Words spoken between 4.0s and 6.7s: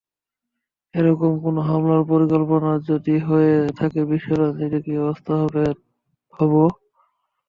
বিশ্ব রাজনীতির কী অবস্থা হবে ভাবো।